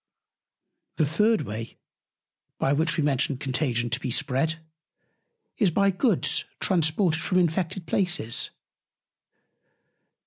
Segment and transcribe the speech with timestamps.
[0.95, 1.77] The third Way,
[2.57, 4.57] by which we mentioned Contagion to be spread,
[5.59, 8.49] is by Goods transported from infected Places.